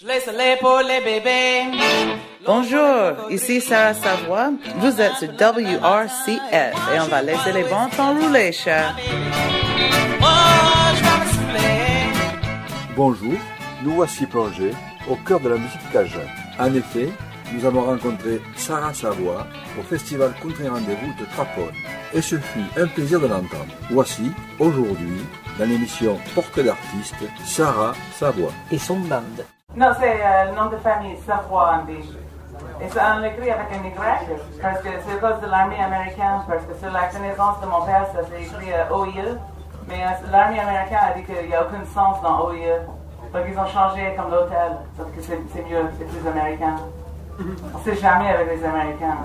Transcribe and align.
Je 0.00 0.06
laisse 0.06 0.28
les 0.28 0.56
pour 0.58 0.78
les 0.78 1.00
bébés. 1.00 1.78
Bonjour, 2.46 3.30
ici 3.30 3.60
Sarah 3.60 3.92
Savoie. 3.92 4.50
Vous 4.76 4.98
êtes 4.98 5.12
sur 5.16 5.28
WRCF 5.28 6.94
et 6.94 7.00
on 7.00 7.06
va 7.08 7.20
laisser 7.20 7.52
les 7.52 7.64
bons 7.64 7.90
temps 7.94 8.14
rouler, 8.14 8.50
cher. 8.50 8.96
Bonjour, 12.96 13.34
nous 13.82 13.92
voici 13.92 14.24
plongés 14.24 14.72
au 15.06 15.16
cœur 15.16 15.38
de 15.38 15.50
la 15.50 15.56
musique 15.56 15.92
cajun. 15.92 16.26
En 16.58 16.72
effet, 16.72 17.10
nous 17.52 17.66
avons 17.66 17.82
rencontré 17.82 18.40
Sarah 18.56 18.94
Savoie 18.94 19.46
au 19.78 19.82
festival 19.82 20.32
Country 20.42 20.66
Rendez-vous 20.66 21.12
de 21.20 21.26
Trapone. 21.26 21.74
Et 22.14 22.22
ce 22.22 22.36
fut 22.36 22.80
un 22.80 22.86
plaisir 22.86 23.20
de 23.20 23.26
l'entendre. 23.26 23.74
Voici, 23.90 24.32
aujourd'hui, 24.58 25.20
dans 25.58 25.66
l'émission 25.66 26.18
Portrait 26.34 26.64
d'artiste, 26.64 27.16
Sarah 27.44 27.92
Savoie. 28.18 28.54
et 28.72 28.78
son 28.78 28.98
band. 29.00 29.20
Non, 29.76 29.88
c'est 30.00 30.18
euh, 30.20 30.50
le 30.50 30.56
nom 30.56 30.68
de 30.68 30.76
famille 30.78 31.16
Savoie 31.24 31.74
en 31.74 31.84
biche. 31.84 32.10
Et 32.82 32.88
ça, 32.88 33.14
on 33.16 33.20
l'écrit 33.20 33.50
avec 33.50 33.66
un 33.72 33.86
Y, 33.86 34.60
parce 34.60 34.80
que 34.80 34.88
c'est 34.88 35.14
à 35.14 35.30
cause 35.30 35.40
de 35.40 35.46
l'armée 35.46 35.80
américaine, 35.80 36.40
parce 36.48 36.64
que 36.64 36.74
sur 36.80 36.90
la 36.90 37.06
connaissance 37.06 37.60
de 37.60 37.66
mon 37.66 37.82
père, 37.82 38.06
ça 38.12 38.24
s'est 38.24 38.42
écrit 38.42 38.72
euh, 38.72 38.96
OIE. 38.96 39.38
Mais 39.86 40.02
euh, 40.02 40.30
l'armée 40.32 40.58
américaine 40.58 40.98
a 41.02 41.14
dit 41.14 41.24
qu'il 41.24 41.48
n'y 41.48 41.54
a 41.54 41.62
aucun 41.62 41.84
sens 41.94 42.20
dans 42.22 42.48
OIE. 42.48 42.80
Donc 43.32 43.42
ils 43.48 43.56
ont 43.58 43.66
changé 43.66 44.12
comme 44.16 44.30
l'hôtel. 44.30 44.72
Sauf 44.96 45.06
que 45.14 45.22
c'est 45.22 45.38
c'est 45.54 45.62
mieux, 45.62 45.84
c'est 45.98 46.04
plus 46.06 46.28
américain. 46.28 46.76
On 47.38 47.78
ne 47.78 47.84
sait 47.84 48.00
jamais 48.00 48.28
avec 48.28 48.58
les 48.58 48.64
Américains. 48.64 49.18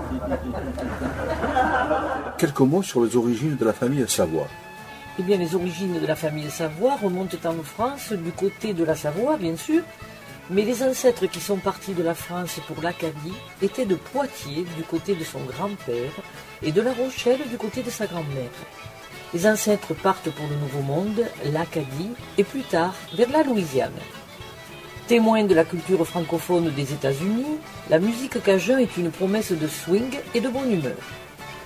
Quelques 2.38 2.60
mots 2.60 2.82
sur 2.82 3.04
les 3.04 3.16
origines 3.16 3.56
de 3.56 3.64
la 3.64 3.72
famille 3.72 4.08
Savoie. 4.08 4.46
Eh 5.18 5.22
bien, 5.22 5.36
les 5.36 5.54
origines 5.54 6.00
de 6.00 6.06
la 6.06 6.14
famille 6.14 6.50
Savoie 6.50 6.96
remontent 7.02 7.36
en 7.44 7.62
France, 7.62 8.12
du 8.12 8.32
côté 8.32 8.72
de 8.74 8.84
la 8.84 8.94
Savoie, 8.94 9.36
bien 9.36 9.56
sûr, 9.56 9.82
mais 10.50 10.62
les 10.62 10.82
ancêtres 10.82 11.26
qui 11.26 11.40
sont 11.40 11.56
partis 11.56 11.94
de 11.94 12.02
la 12.02 12.14
France 12.14 12.60
pour 12.66 12.82
l'Acadie 12.82 13.34
étaient 13.62 13.86
de 13.86 13.96
Poitiers, 13.96 14.64
du 14.76 14.82
côté 14.84 15.14
de 15.14 15.24
son 15.24 15.40
grand-père, 15.40 16.12
et 16.62 16.72
de 16.72 16.80
La 16.80 16.92
Rochelle, 16.92 17.40
du 17.48 17.56
côté 17.56 17.82
de 17.82 17.90
sa 17.90 18.06
grand-mère. 18.06 18.50
Les 19.34 19.46
ancêtres 19.46 19.94
partent 19.94 20.30
pour 20.30 20.46
le 20.46 20.56
Nouveau 20.56 20.82
Monde, 20.82 21.24
l'Acadie, 21.52 22.12
et 22.38 22.44
plus 22.44 22.62
tard 22.62 22.94
vers 23.14 23.30
la 23.30 23.42
Louisiane. 23.42 23.92
Témoin 25.08 25.44
de 25.44 25.54
la 25.54 25.64
culture 25.64 26.06
francophone 26.06 26.70
des 26.70 26.92
États-Unis, 26.92 27.58
la 27.90 27.98
musique 27.98 28.42
cajun 28.42 28.78
est 28.78 28.96
une 28.96 29.10
promesse 29.10 29.52
de 29.52 29.66
swing 29.68 30.18
et 30.34 30.40
de 30.40 30.48
bonne 30.48 30.72
humeur. 30.72 30.96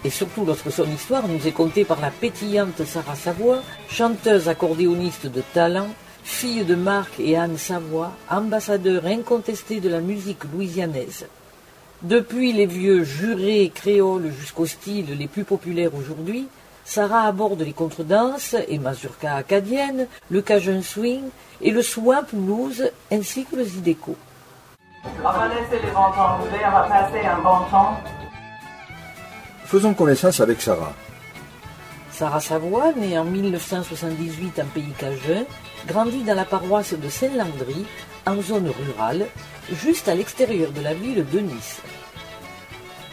Et 0.05 0.11
surtout 0.11 0.45
lorsque 0.45 0.73
son 0.73 0.91
histoire 0.91 1.29
nous 1.29 1.47
est 1.47 1.53
contée 1.53 1.85
par 1.85 2.01
la 2.01 2.11
pétillante 2.11 2.85
Sarah 2.85 3.15
Savoie, 3.15 3.63
chanteuse 3.89 4.49
accordéoniste 4.49 5.27
de 5.27 5.43
talent, 5.53 5.89
fille 6.25 6.65
de 6.65 6.75
Marc 6.75 7.19
et 7.19 7.37
Anne 7.37 7.59
Savoie, 7.59 8.13
ambassadeur 8.31 9.07
incontesté 9.07 9.81
de 9.81 9.89
la 9.89 10.01
musique 10.01 10.45
louisianaise. 10.53 11.27
Depuis 12.03 12.53
les 12.53 12.67
vieux 12.67 13.05
jurés 13.05 13.71
créoles 13.75 14.31
jusqu'aux 14.31 14.67
styles 14.67 15.17
les 15.19 15.29
plus 15.29 15.45
populaires 15.45 15.95
aujourd'hui, 15.95 16.49
Sarah 16.85 17.25
aborde 17.25 17.61
les 17.61 17.73
contredanses 17.73 18.57
et 18.69 18.79
mazurka 18.79 19.35
acadienne, 19.35 20.07
le 20.31 20.41
cajun 20.41 20.83
swing 20.83 21.25
et 21.61 21.71
le 21.71 21.83
swamp 21.83 22.27
blues 22.33 22.91
ainsi 23.13 23.45
que 23.45 23.57
le 23.57 23.65
zydeco. 23.65 24.17
On 25.05 25.23
va 25.23 25.49
laisser 25.49 25.83
les 25.85 25.91
bons 25.91 26.13
temps 26.13 26.39
rouler, 26.39 26.63
on 26.67 26.71
va 26.71 26.83
passer 26.89 27.27
un 27.27 27.37
bon 27.43 27.65
temps. 27.71 27.97
Faisons 29.65 29.95
connaissance 29.95 30.41
avec 30.41 30.61
Sarah. 30.61 30.93
Sarah 32.21 32.41
Savoie, 32.41 32.93
née 32.93 33.19
en 33.19 33.25
1978 33.25 34.61
en 34.61 34.67
pays 34.67 34.93
cajun, 34.99 35.47
grandit 35.89 36.23
dans 36.23 36.35
la 36.35 36.45
paroisse 36.45 36.93
de 36.93 37.09
Saint-Landry, 37.09 37.87
en 38.27 38.43
zone 38.43 38.69
rurale, 38.69 39.27
juste 39.73 40.07
à 40.07 40.15
l'extérieur 40.15 40.71
de 40.71 40.83
la 40.83 40.93
ville 40.93 41.25
de 41.25 41.39
Nice. 41.39 41.81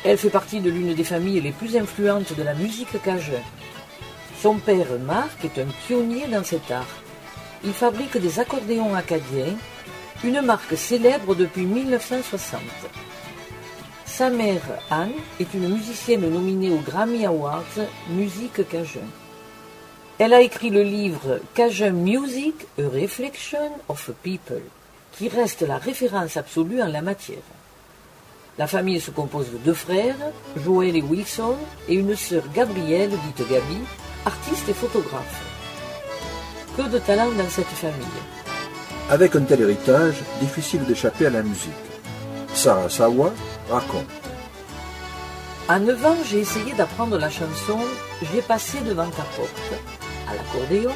Elle 0.03 0.17
fait 0.17 0.29
partie 0.29 0.59
de 0.59 0.69
l'une 0.69 0.93
des 0.93 1.05
familles 1.05 1.39
les 1.39 1.53
plus 1.53 1.77
influentes 1.77 2.35
de 2.35 2.43
la 2.43 2.53
musique 2.53 3.01
cajun. 3.01 3.39
Son 4.41 4.55
père, 4.55 4.99
Marc, 5.05 5.45
est 5.45 5.61
un 5.61 5.67
pionnier 5.87 6.27
dans 6.27 6.43
cet 6.43 6.69
art. 6.69 6.97
Il 7.63 7.71
fabrique 7.71 8.17
des 8.17 8.41
accordéons 8.41 8.93
acadiens, 8.93 9.55
une 10.25 10.41
marque 10.41 10.75
célèbre 10.75 11.33
depuis 11.33 11.65
1960. 11.65 12.59
Sa 14.17 14.31
mère, 14.31 14.63
Anne, 14.89 15.11
est 15.39 15.53
une 15.53 15.69
musicienne 15.69 16.27
nominée 16.27 16.71
aux 16.71 16.79
Grammy 16.79 17.23
Awards 17.27 17.77
Musique 18.09 18.67
Cajun. 18.67 19.05
Elle 20.17 20.33
a 20.33 20.41
écrit 20.41 20.71
le 20.71 20.81
livre 20.81 21.39
Cajun 21.53 21.91
Music, 21.91 22.55
A 22.79 22.89
Reflection 22.89 23.73
of 23.87 24.09
a 24.09 24.13
People, 24.23 24.63
qui 25.11 25.29
reste 25.29 25.61
la 25.61 25.77
référence 25.77 26.35
absolue 26.35 26.81
en 26.81 26.87
la 26.87 27.03
matière. 27.03 27.45
La 28.57 28.65
famille 28.65 28.99
se 28.99 29.11
compose 29.11 29.51
de 29.51 29.59
deux 29.59 29.75
frères, 29.75 30.15
Joël 30.65 30.95
et 30.95 31.03
Wilson, 31.03 31.55
et 31.87 31.93
une 31.93 32.15
sœur 32.15 32.41
Gabrielle, 32.55 33.11
dite 33.11 33.47
Gabi, 33.47 33.77
artiste 34.25 34.67
et 34.67 34.73
photographe. 34.73 35.43
Que 36.75 36.89
de 36.89 36.97
talent 36.97 37.29
dans 37.37 37.49
cette 37.51 37.67
famille. 37.67 38.23
Avec 39.11 39.35
un 39.35 39.41
tel 39.41 39.61
héritage, 39.61 40.23
difficile 40.39 40.85
d'échapper 40.85 41.27
à 41.27 41.29
la 41.29 41.43
musique. 41.43 41.69
Sarah 42.55 42.89
Savoie 42.89 43.33
raconte. 43.69 44.05
À 45.69 45.79
9 45.79 46.05
ans, 46.05 46.17
j'ai 46.29 46.39
essayé 46.39 46.73
d'apprendre 46.73 47.17
la 47.17 47.29
chanson 47.29 47.79
J'ai 48.21 48.41
passé 48.41 48.79
devant 48.81 49.09
ta 49.09 49.23
porte 49.35 49.73
à 50.29 50.33
l'accordéon, 50.35 50.93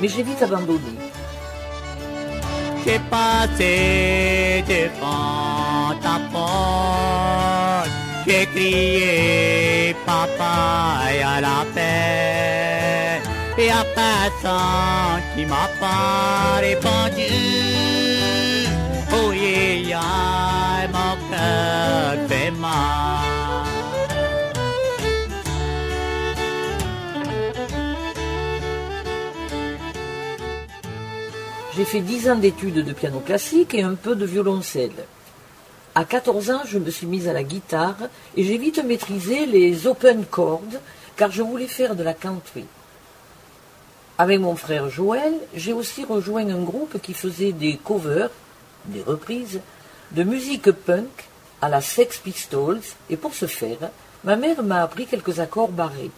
mais 0.00 0.08
j'ai 0.08 0.22
vite 0.22 0.42
abandonné. 0.42 0.96
J'ai 2.84 2.98
passé 3.10 4.64
devant 4.68 5.94
ta 6.00 6.20
porte, 6.32 7.90
j'ai 8.26 8.46
crié 8.46 9.96
papa 10.04 11.12
et 11.12 11.22
à 11.22 11.40
la 11.40 11.64
peine, 11.74 13.22
et 13.58 13.70
à 13.70 13.84
personne 13.94 15.22
qui 15.34 15.44
m'a 15.46 15.68
pas 15.80 16.60
répondu. 16.60 17.75
Fait 31.96 32.02
10 32.02 32.28
ans 32.28 32.36
d'études 32.36 32.84
de 32.84 32.92
piano 32.92 33.20
classique 33.20 33.72
et 33.72 33.82
un 33.82 33.94
peu 33.94 34.14
de 34.14 34.26
violoncelle. 34.26 35.06
À 35.94 36.04
14 36.04 36.50
ans, 36.50 36.60
je 36.66 36.78
me 36.78 36.90
suis 36.90 37.06
mise 37.06 37.26
à 37.26 37.32
la 37.32 37.42
guitare 37.42 37.96
et 38.36 38.44
j'ai 38.44 38.58
vite 38.58 38.84
maîtrisé 38.84 39.46
les 39.46 39.86
open 39.86 40.26
chords 40.26 40.76
car 41.16 41.30
je 41.30 41.40
voulais 41.40 41.66
faire 41.66 41.96
de 41.96 42.02
la 42.02 42.12
country. 42.12 42.66
Avec 44.18 44.40
mon 44.40 44.56
frère 44.56 44.90
Joël, 44.90 45.32
j'ai 45.54 45.72
aussi 45.72 46.04
rejoint 46.04 46.46
un 46.46 46.62
groupe 46.62 47.00
qui 47.00 47.14
faisait 47.14 47.52
des 47.52 47.78
covers, 47.78 48.28
des 48.84 49.02
reprises, 49.02 49.60
de 50.10 50.22
musique 50.22 50.70
punk 50.72 51.30
à 51.62 51.70
la 51.70 51.80
Sex 51.80 52.18
Pistols 52.18 52.82
et 53.08 53.16
pour 53.16 53.32
ce 53.32 53.46
faire, 53.46 53.88
ma 54.22 54.36
mère 54.36 54.62
m'a 54.62 54.82
appris 54.82 55.06
quelques 55.06 55.40
accords 55.40 55.72
barrés. 55.72 56.10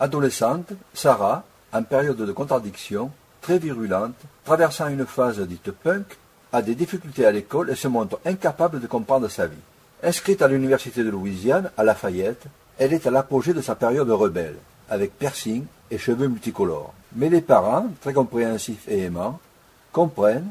Adolescente, 0.00 0.72
Sarah, 0.94 1.44
en 1.72 1.84
période 1.84 2.16
de 2.16 2.32
contradiction, 2.32 3.12
très 3.46 3.58
virulente, 3.60 4.16
traversant 4.44 4.88
une 4.88 5.06
phase 5.06 5.38
dite 5.38 5.70
punk, 5.70 6.18
a 6.52 6.62
des 6.62 6.74
difficultés 6.74 7.24
à 7.24 7.30
l'école 7.30 7.70
et 7.70 7.76
se 7.76 7.86
montre 7.86 8.18
incapable 8.24 8.80
de 8.80 8.88
comprendre 8.88 9.28
sa 9.28 9.46
vie. 9.46 9.66
Inscrite 10.02 10.42
à 10.42 10.48
l'université 10.48 11.04
de 11.04 11.10
Louisiane, 11.10 11.70
à 11.76 11.84
Lafayette, 11.84 12.42
elle 12.76 12.92
est 12.92 13.06
à 13.06 13.12
l'apogée 13.12 13.54
de 13.54 13.60
sa 13.60 13.76
période 13.76 14.10
rebelle, 14.10 14.56
avec 14.90 15.16
piercing 15.16 15.64
et 15.92 15.96
cheveux 15.96 16.26
multicolores. 16.26 16.92
Mais 17.14 17.28
les 17.28 17.40
parents, 17.40 17.86
très 18.00 18.12
compréhensifs 18.12 18.88
et 18.88 19.02
aimants, 19.02 19.38
comprennent, 19.92 20.50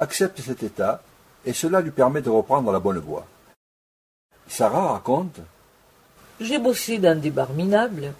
acceptent 0.00 0.40
cet 0.40 0.64
état, 0.64 1.00
et 1.46 1.52
cela 1.52 1.80
lui 1.80 1.92
permet 1.92 2.22
de 2.22 2.30
reprendre 2.30 2.72
la 2.72 2.80
bonne 2.80 2.98
voie. 2.98 3.24
Sarah 4.48 4.94
raconte 4.94 5.38
J'ai 6.40 6.58
bossé 6.58 6.98
dans 6.98 7.20
des 7.20 7.30
bars 7.30 7.52
minables. 7.52 8.12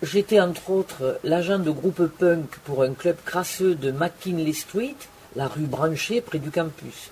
J'étais 0.00 0.38
entre 0.38 0.70
autres 0.70 1.18
l'agent 1.24 1.58
de 1.58 1.72
groupe 1.72 2.06
punk 2.06 2.58
pour 2.64 2.84
un 2.84 2.94
club 2.94 3.16
crasseux 3.24 3.74
de 3.74 3.90
McKinley 3.90 4.52
Street, 4.52 4.94
la 5.34 5.48
rue 5.48 5.66
branchée 5.66 6.20
près 6.20 6.38
du 6.38 6.52
campus. 6.52 7.10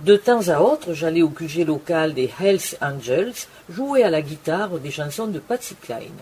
De 0.00 0.16
temps 0.16 0.48
à 0.48 0.60
autre, 0.60 0.92
j'allais 0.92 1.22
au 1.22 1.30
QG 1.30 1.66
local 1.66 2.12
des 2.12 2.30
Hells 2.38 2.76
Angels 2.82 3.46
jouer 3.70 4.02
à 4.02 4.10
la 4.10 4.20
guitare 4.20 4.78
des 4.78 4.90
chansons 4.90 5.28
de 5.28 5.38
Patsy 5.38 5.74
Cline. 5.76 6.12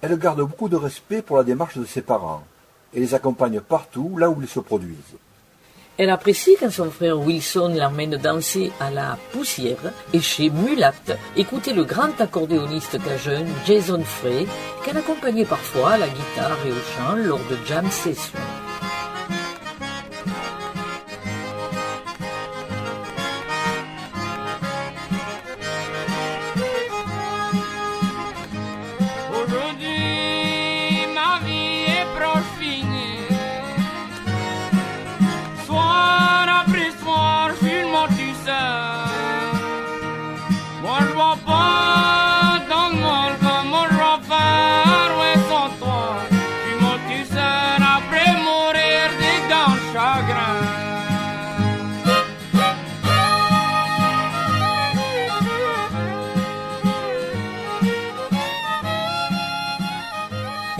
Elle 0.00 0.18
garde 0.18 0.40
beaucoup 0.40 0.68
de 0.68 0.76
respect 0.76 1.22
pour 1.22 1.36
la 1.36 1.44
démarche 1.44 1.78
de 1.78 1.84
ses 1.84 2.02
parents 2.02 2.42
et 2.92 2.98
les 2.98 3.14
accompagne 3.14 3.60
partout 3.60 4.16
là 4.18 4.30
où 4.30 4.42
ils 4.42 4.48
se 4.48 4.60
produisent. 4.60 5.16
Elle 5.98 6.10
apprécie 6.10 6.56
quand 6.60 6.70
son 6.70 6.92
frère 6.92 7.18
Wilson 7.18 7.74
l'emmène 7.76 8.16
danser 8.16 8.70
à 8.78 8.92
la 8.92 9.18
poussière 9.32 9.92
et 10.12 10.20
chez 10.20 10.48
Mulat 10.48 10.94
écouter 11.36 11.72
le 11.72 11.82
grand 11.82 12.20
accordéoniste 12.20 13.02
cajun 13.02 13.44
Jason 13.66 14.04
Frey 14.04 14.46
qu'elle 14.84 14.96
accompagnait 14.96 15.44
parfois 15.44 15.90
à 15.90 15.98
la 15.98 16.06
guitare 16.06 16.56
et 16.64 16.70
au 16.70 16.74
chant 16.74 17.16
lors 17.16 17.40
de 17.50 17.56
jam 17.66 17.90
sessions. 17.90 18.38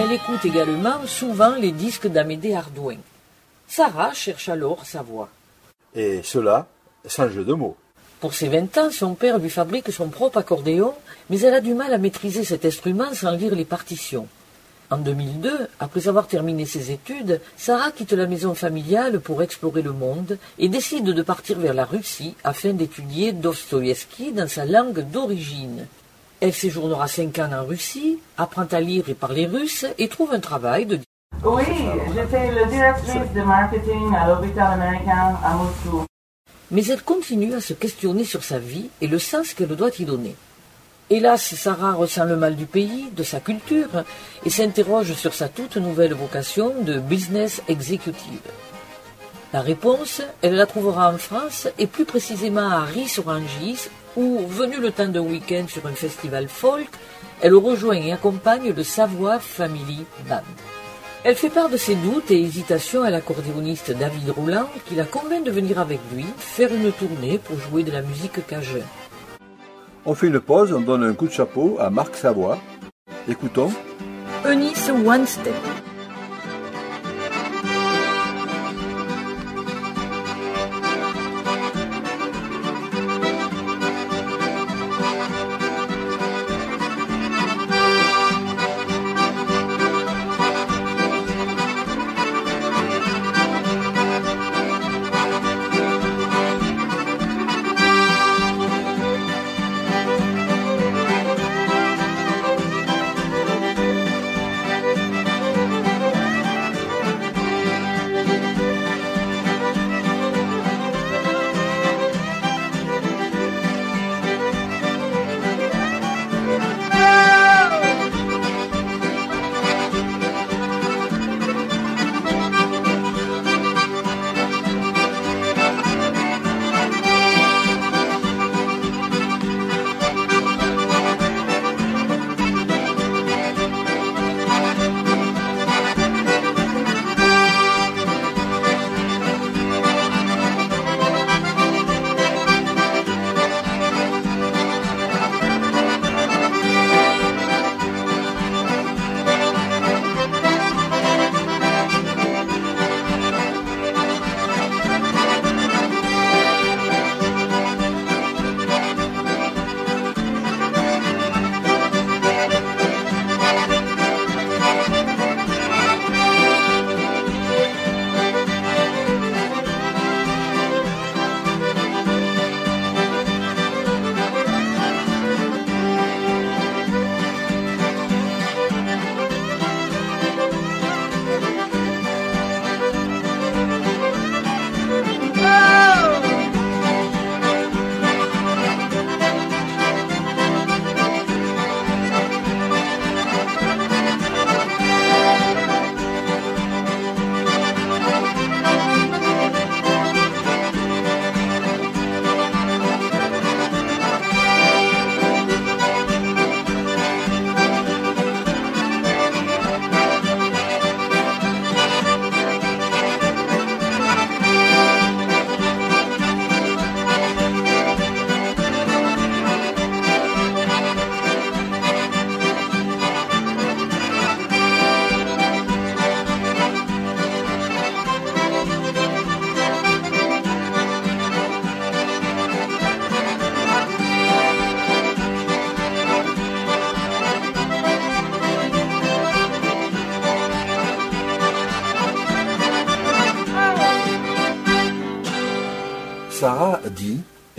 Écoutent 0.06 0.44
également 0.44 1.06
souvent 1.06 1.56
les 1.56 1.72
disques 1.72 2.06
d'Amédée 2.06 2.54
Ardouin. 2.54 2.98
Sarah 3.66 4.14
cherche 4.14 4.48
alors 4.48 4.86
sa 4.86 5.02
voix. 5.02 5.28
Et 5.94 6.20
cela, 6.22 6.68
sans 7.04 7.28
jeu 7.28 7.44
de 7.44 7.52
mots. 7.52 7.76
Pour 8.20 8.32
ses 8.32 8.48
20 8.48 8.78
ans, 8.78 8.90
son 8.90 9.14
père 9.14 9.38
lui 9.38 9.50
fabrique 9.50 9.92
son 9.92 10.08
propre 10.08 10.38
accordéon, 10.38 10.94
mais 11.30 11.40
elle 11.40 11.54
a 11.54 11.60
du 11.60 11.74
mal 11.74 11.92
à 11.92 11.98
maîtriser 11.98 12.44
cet 12.44 12.64
instrument 12.64 13.12
sans 13.12 13.32
lire 13.32 13.54
les 13.54 13.64
partitions. 13.64 14.28
En 14.90 14.98
2002, 14.98 15.68
après 15.80 16.08
avoir 16.08 16.28
terminé 16.28 16.64
ses 16.64 16.92
études, 16.92 17.40
Sarah 17.56 17.90
quitte 17.90 18.12
la 18.12 18.26
maison 18.26 18.54
familiale 18.54 19.20
pour 19.20 19.42
explorer 19.42 19.82
le 19.82 19.92
monde 19.92 20.38
et 20.58 20.68
décide 20.68 21.06
de 21.06 21.22
partir 21.22 21.58
vers 21.58 21.74
la 21.74 21.84
Russie 21.84 22.34
afin 22.42 22.72
d'étudier 22.72 23.32
Dostoïevski 23.32 24.32
dans 24.32 24.48
sa 24.48 24.64
langue 24.64 25.00
d'origine. 25.10 25.86
Elle 26.40 26.54
séjournera 26.54 27.08
cinq 27.08 27.38
ans 27.40 27.50
en 27.52 27.64
Russie, 27.64 28.18
apprend 28.36 28.66
à 28.70 28.80
lire 28.80 29.08
et 29.08 29.14
parler 29.14 29.46
russe 29.46 29.84
et 29.98 30.08
trouve 30.08 30.32
un 30.32 30.38
travail 30.38 30.86
de 30.86 31.00
Oui, 31.44 31.64
j'étais 32.14 32.52
le 32.52 32.66
directrice 32.70 33.32
de 33.34 33.42
marketing 33.42 34.14
à 34.14 34.28
l'hôpital 34.28 34.80
américain 34.80 35.36
à 35.44 35.54
Moscou. 35.54 36.04
mais 36.70 36.84
elle 36.86 37.02
continue 37.02 37.54
à 37.54 37.60
se 37.60 37.72
questionner 37.72 38.24
sur 38.24 38.44
sa 38.44 38.58
vie 38.58 38.88
et 39.00 39.08
le 39.08 39.18
sens 39.18 39.52
qu'elle 39.52 39.74
doit 39.74 39.90
y 39.98 40.04
donner. 40.04 40.36
Hélas, 41.10 41.42
Sarah 41.54 41.94
ressent 41.94 42.26
le 42.26 42.36
mal 42.36 42.54
du 42.54 42.66
pays, 42.66 43.10
de 43.16 43.22
sa 43.22 43.40
culture, 43.40 44.04
et 44.44 44.50
s'interroge 44.50 45.14
sur 45.14 45.32
sa 45.32 45.48
toute 45.48 45.76
nouvelle 45.78 46.12
vocation 46.12 46.82
de 46.82 47.00
business 47.00 47.62
executive. 47.66 48.42
La 49.52 49.62
réponse, 49.62 50.20
elle 50.42 50.56
la 50.56 50.66
trouvera 50.66 51.10
en 51.10 51.16
France, 51.16 51.68
et 51.78 51.86
plus 51.86 52.04
précisément 52.04 52.68
à 52.68 52.84
Ris-sur-Angis, 52.84 53.88
où, 54.16 54.46
venu 54.46 54.76
le 54.76 54.92
temps 54.92 55.08
d'un 55.08 55.20
week-end 55.20 55.64
sur 55.68 55.86
un 55.86 55.92
festival 55.92 56.48
folk, 56.48 56.88
elle 57.40 57.54
rejoint 57.54 57.96
et 57.96 58.12
accompagne 58.12 58.72
le 58.76 58.82
Savoie 58.82 59.38
Family 59.38 60.04
Band. 60.28 60.42
Elle 61.24 61.34
fait 61.34 61.50
part 61.50 61.68
de 61.68 61.76
ses 61.76 61.94
doutes 61.94 62.30
et 62.30 62.40
hésitations 62.40 63.02
à 63.02 63.10
l'accordéoniste 63.10 63.90
David 63.90 64.30
Roland, 64.30 64.68
qui 64.86 64.94
la 64.94 65.04
convainc 65.04 65.44
de 65.44 65.50
venir 65.50 65.78
avec 65.78 66.00
lui 66.12 66.26
faire 66.36 66.72
une 66.72 66.92
tournée 66.92 67.38
pour 67.38 67.58
jouer 67.58 67.84
de 67.84 67.90
la 67.90 68.02
musique 68.02 68.46
cajun. 68.46 68.84
On 70.04 70.14
fait 70.14 70.28
une 70.28 70.40
pause, 70.40 70.72
on 70.72 70.80
donne 70.80 71.04
un 71.04 71.14
coup 71.14 71.26
de 71.26 71.32
chapeau 71.32 71.76
à 71.80 71.90
Marc 71.90 72.16
Savoie. 72.16 72.58
Écoutons. 73.28 73.72
Eunice 74.46 74.90
One 74.90 75.26
Step. 75.26 75.54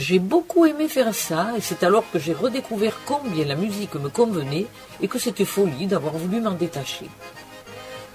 J'ai 0.10 0.18
beaucoup 0.18 0.66
aimé 0.66 0.88
faire 0.88 1.13
ça 1.13 1.50
et 1.56 1.62
c'est 1.62 1.84
alors 1.84 2.04
que 2.12 2.18
j'ai 2.18 2.34
redécouvert 2.34 2.96
combien 3.06 3.46
la 3.46 3.54
musique 3.54 3.94
me 3.94 4.10
convenait 4.10 4.66
et 5.04 5.08
que 5.08 5.20
c'était 5.20 5.46
folie 5.46 5.86
d'avoir 5.86 6.13
voulu 6.13 6.42
m'en 6.42 6.54
détacher. 6.54 7.06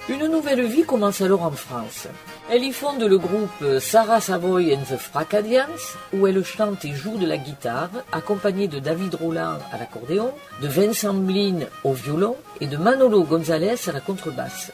Une 0.09 0.27
nouvelle 0.27 0.65
vie 0.65 0.83
commence 0.83 1.21
alors 1.21 1.43
en 1.43 1.51
France. 1.51 2.09
Elle 2.51 2.65
y 2.65 2.73
fonde 2.73 3.01
le 3.01 3.17
groupe 3.17 3.79
Sarah 3.79 4.19
Savoy 4.19 4.75
and 4.75 4.81
the 4.93 4.97
Fracadians, 4.97 5.95
où 6.11 6.27
elle 6.27 6.43
chante 6.43 6.83
et 6.83 6.91
joue 6.91 7.17
de 7.17 7.25
la 7.25 7.37
guitare, 7.37 7.91
accompagnée 8.11 8.67
de 8.67 8.79
David 8.79 9.15
Roland 9.15 9.59
à 9.71 9.77
l'accordéon, 9.77 10.33
de 10.61 10.67
Vincent 10.67 11.13
Blin 11.13 11.59
au 11.85 11.93
violon 11.93 12.35
et 12.59 12.67
de 12.67 12.75
Manolo 12.75 13.23
González 13.23 13.87
à 13.87 13.93
la 13.93 14.01
contrebasse. 14.01 14.73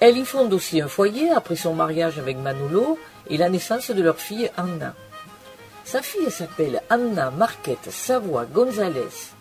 Elle 0.00 0.18
y 0.18 0.24
fonde 0.24 0.52
aussi 0.52 0.80
un 0.80 0.88
foyer 0.88 1.30
après 1.30 1.54
son 1.54 1.74
mariage 1.74 2.18
avec 2.18 2.36
Manolo 2.36 2.98
et 3.30 3.36
la 3.36 3.48
naissance 3.48 3.92
de 3.92 4.02
leur 4.02 4.18
fille 4.18 4.50
Anna. 4.56 4.96
Sa 5.90 6.02
fille 6.02 6.30
s'appelle 6.30 6.82
Anna 6.90 7.30
Marquette 7.30 7.90
Savoie 7.90 8.44
González. 8.44 9.32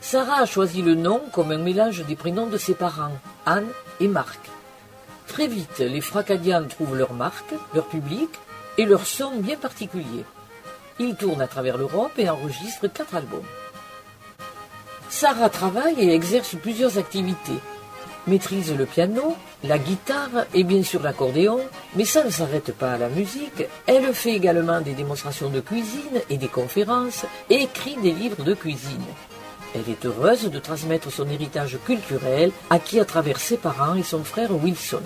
Sarah 0.00 0.40
a 0.40 0.46
choisi 0.46 0.80
le 0.80 0.94
nom 0.94 1.20
comme 1.30 1.50
un 1.52 1.58
mélange 1.58 2.06
des 2.06 2.16
prénoms 2.16 2.46
de 2.46 2.56
ses 2.56 2.72
parents, 2.72 3.12
Anne 3.44 3.68
et 4.00 4.08
Marc. 4.08 4.40
Très 5.26 5.46
vite, 5.46 5.80
les 5.80 6.00
Fracadians 6.00 6.66
trouvent 6.66 6.96
leur 6.96 7.12
marque, 7.12 7.52
leur 7.74 7.84
public 7.84 8.30
et 8.78 8.86
leur 8.86 9.06
son 9.06 9.36
bien 9.36 9.58
particulier. 9.58 10.24
Ils 10.98 11.16
tournent 11.16 11.42
à 11.42 11.48
travers 11.48 11.76
l'Europe 11.76 12.12
et 12.16 12.30
enregistrent 12.30 12.90
quatre 12.90 13.16
albums. 13.16 13.44
Sarah 15.10 15.50
travaille 15.50 16.00
et 16.00 16.14
exerce 16.14 16.56
plusieurs 16.62 16.96
activités 16.96 17.60
maîtrise 18.26 18.74
le 18.76 18.86
piano, 18.86 19.36
la 19.62 19.78
guitare 19.78 20.46
et 20.54 20.64
bien 20.64 20.82
sûr 20.82 21.02
l'accordéon, 21.02 21.60
mais 21.96 22.04
ça 22.04 22.24
ne 22.24 22.30
s'arrête 22.30 22.72
pas 22.72 22.92
à 22.92 22.98
la 22.98 23.08
musique, 23.08 23.64
elle 23.86 24.12
fait 24.14 24.34
également 24.34 24.80
des 24.80 24.94
démonstrations 24.94 25.50
de 25.50 25.60
cuisine 25.60 26.20
et 26.30 26.36
des 26.36 26.48
conférences 26.48 27.26
et 27.50 27.62
écrit 27.62 27.96
des 28.02 28.12
livres 28.12 28.42
de 28.42 28.54
cuisine. 28.54 29.04
Elle 29.74 29.90
est 29.90 30.06
heureuse 30.06 30.50
de 30.50 30.58
transmettre 30.58 31.10
son 31.10 31.28
héritage 31.28 31.78
culturel 31.84 32.52
acquis 32.70 33.00
à 33.00 33.04
travers 33.04 33.40
ses 33.40 33.56
parents 33.56 33.94
et 33.94 34.04
son 34.04 34.22
frère 34.22 34.52
Wilson. 34.52 35.02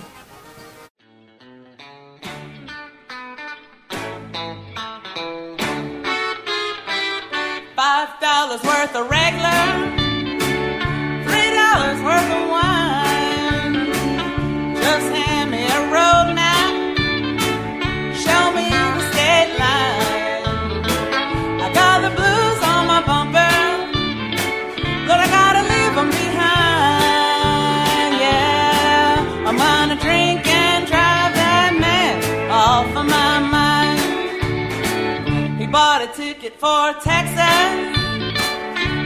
ticket 36.48 36.60
for 36.60 36.92
Texas. 37.02 37.38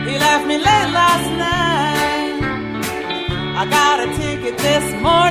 He 0.07 0.19
left 0.19 0.47
me 0.47 0.59
late 0.59 0.91
last 0.93 1.31
night. 1.39 2.43
I 3.57 3.67
got 3.71 4.01
a 4.01 4.17
ticket 4.17 4.59
this 4.59 5.03
morning. 5.03 5.22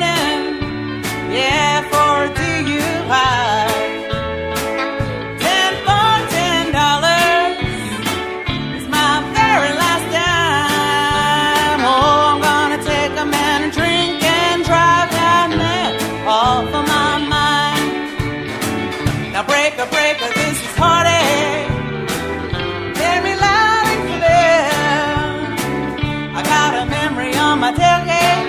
carry 27.21 27.37
on 27.37 27.59
my 27.59 27.71
tailgate. 27.71 28.45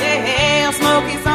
Yeah, 0.00 0.70
smoky. 0.70 1.27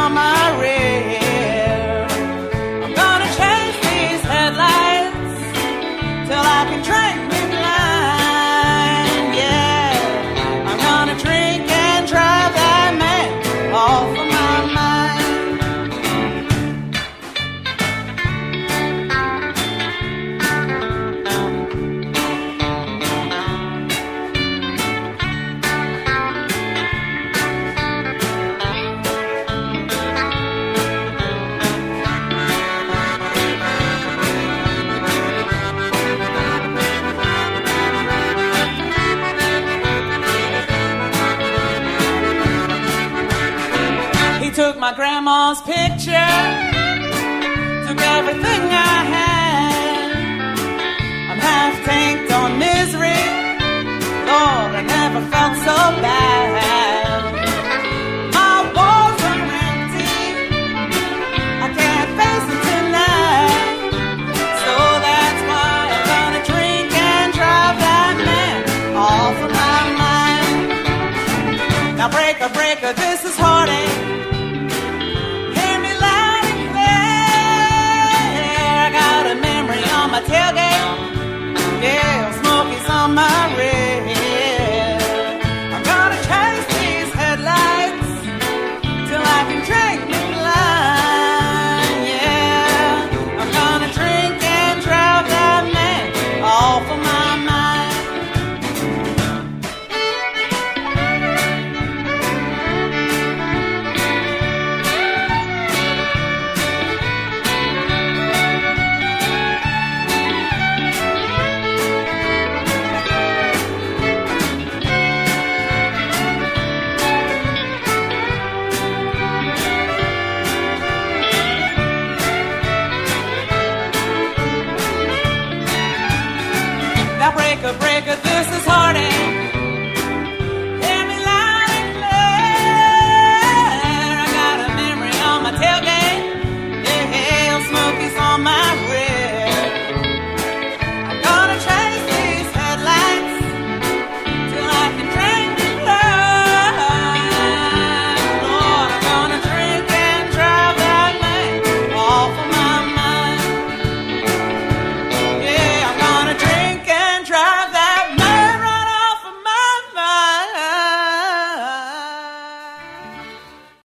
God's 45.54 45.62
people. 45.68 45.83
again. 80.54 81.13